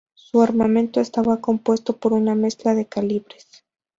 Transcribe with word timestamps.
Su 0.15 0.41
armamento, 0.41 0.99
estaba 0.99 1.41
compuesto 1.41 1.95
por 1.97 2.13
una 2.13 2.33
mezcla 2.33 2.73
de 2.73 2.87
calibres. 2.87 3.63